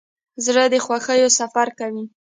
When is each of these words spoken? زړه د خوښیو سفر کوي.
زړه 0.45 0.63
د 0.73 0.75
خوښیو 0.85 1.29
سفر 1.39 1.67
کوي. 1.79 2.05